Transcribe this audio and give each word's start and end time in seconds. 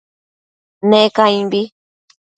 Ne 0.89 1.01
caimbi 1.15 1.61